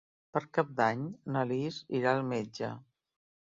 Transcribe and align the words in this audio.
Per 0.37 0.41
Cap 0.57 0.71
d'Any 0.79 1.03
na 1.35 1.45
Lis 1.53 1.79
irà 2.01 2.17
al 2.17 2.25
metge. 2.33 2.75